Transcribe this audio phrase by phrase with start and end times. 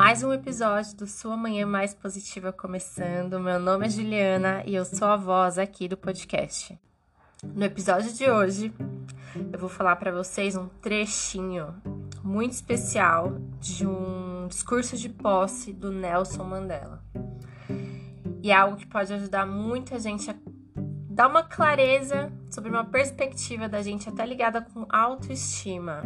[0.00, 3.38] Mais um episódio do Sua Manhã Mais Positiva começando.
[3.38, 6.80] Meu nome é Juliana e eu sou a voz aqui do podcast.
[7.44, 8.72] No episódio de hoje,
[9.52, 11.74] eu vou falar para vocês um trechinho
[12.24, 17.04] muito especial de um discurso de posse do Nelson Mandela.
[18.42, 20.34] E é algo que pode ajudar muita gente a
[21.10, 26.00] dar uma clareza sobre uma perspectiva da gente até ligada com autoestima.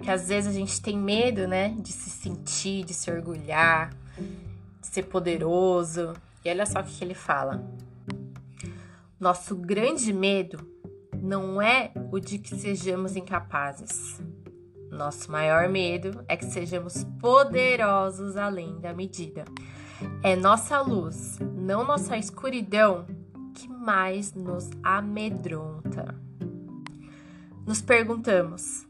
[0.00, 3.90] Porque às vezes a gente tem medo, né, de se sentir, de se orgulhar,
[4.80, 6.14] de ser poderoso.
[6.42, 7.62] E olha só o que ele fala.
[9.20, 10.66] Nosso grande medo
[11.22, 14.18] não é o de que sejamos incapazes.
[14.90, 19.44] Nosso maior medo é que sejamos poderosos além da medida.
[20.22, 23.04] É nossa luz, não nossa escuridão,
[23.54, 26.14] que mais nos amedronta.
[27.66, 28.88] Nos perguntamos: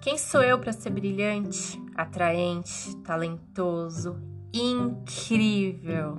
[0.00, 4.16] quem sou eu para ser brilhante, atraente, talentoso,
[4.52, 6.16] incrível?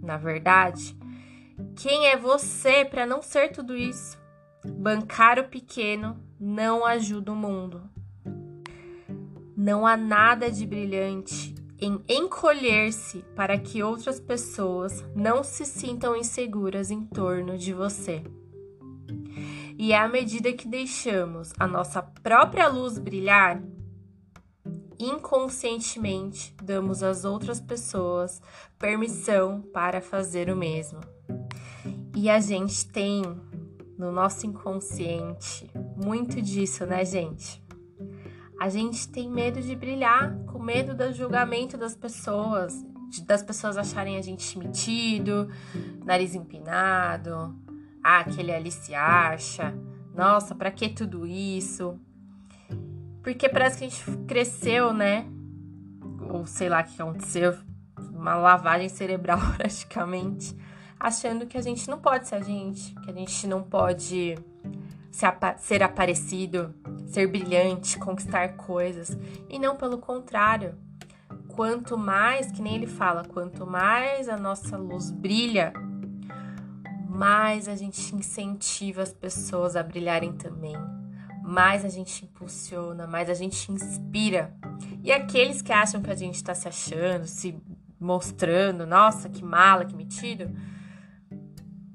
[0.00, 0.96] Na verdade,
[1.74, 4.16] quem é você para não ser tudo isso?
[4.64, 7.82] Bancar o pequeno não ajuda o mundo.
[9.56, 16.90] Não há nada de brilhante em encolher-se para que outras pessoas não se sintam inseguras
[16.90, 18.22] em torno de você.
[19.80, 23.62] E à medida que deixamos a nossa própria luz brilhar,
[24.98, 28.42] inconscientemente damos às outras pessoas
[28.76, 30.98] permissão para fazer o mesmo.
[32.16, 33.22] E a gente tem
[33.96, 37.62] no nosso inconsciente muito disso, né, gente?
[38.60, 42.74] A gente tem medo de brilhar, com medo do julgamento das pessoas,
[43.24, 45.48] das pessoas acharem a gente metido,
[46.04, 47.54] nariz empinado,
[48.02, 49.74] ah, aquele ali se acha.
[50.14, 51.98] Nossa, para que tudo isso?
[53.22, 55.26] Porque parece que a gente cresceu, né?
[56.30, 57.56] Ou sei lá o que aconteceu,
[58.12, 60.56] uma lavagem cerebral praticamente,
[60.98, 64.36] achando que a gente não pode ser a gente, que a gente não pode
[65.58, 66.74] ser aparecido,
[67.06, 69.16] ser brilhante, conquistar coisas.
[69.48, 70.74] E não pelo contrário.
[71.48, 75.72] Quanto mais, que nem ele fala, quanto mais a nossa luz brilha,
[77.18, 80.76] mais a gente incentiva as pessoas a brilharem também,
[81.42, 84.54] mais a gente impulsiona, mais a gente inspira.
[85.02, 87.60] E aqueles que acham que a gente está se achando, se
[87.98, 90.48] mostrando, nossa, que mala, que metido,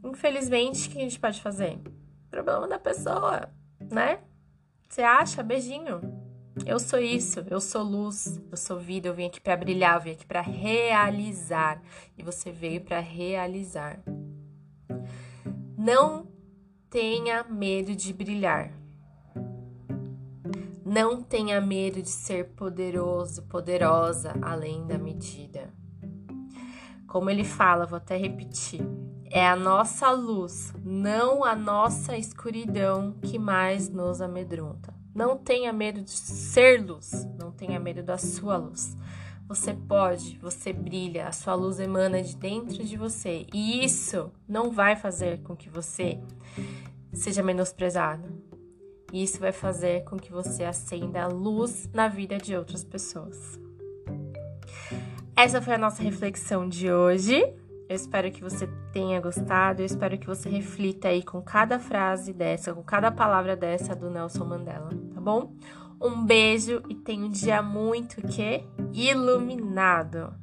[0.04, 1.80] infelizmente, o que a gente pode fazer?
[2.30, 3.50] Problema da pessoa,
[3.90, 4.20] né?
[4.90, 5.42] Você acha?
[5.42, 6.02] Beijinho.
[6.66, 10.02] Eu sou isso, eu sou luz, eu sou vida, eu vim aqui para brilhar, eu
[10.02, 11.82] vim aqui para realizar.
[12.18, 14.04] E você veio para realizar.
[15.86, 16.26] Não
[16.90, 18.72] tenha medo de brilhar.
[20.86, 25.74] Não tenha medo de ser poderoso, poderosa além da medida.
[27.06, 28.80] Como ele fala, vou até repetir.
[29.26, 34.94] É a nossa luz, não a nossa escuridão que mais nos amedronta.
[35.14, 38.96] Não tenha medo de ser luz, não tenha medo da sua luz.
[39.48, 43.46] Você pode, você brilha, a sua luz emana de dentro de você.
[43.54, 46.20] E isso não vai fazer com que você
[47.12, 48.24] seja menosprezado.
[49.12, 53.60] Isso vai fazer com que você acenda a luz na vida de outras pessoas.
[55.36, 57.40] Essa foi a nossa reflexão de hoje.
[57.88, 59.82] Eu espero que você tenha gostado.
[59.82, 64.10] Eu espero que você reflita aí com cada frase dessa, com cada palavra dessa do
[64.10, 65.54] Nelson Mandela, tá bom?
[66.04, 70.43] Um beijo e tenha um dia muito que iluminado.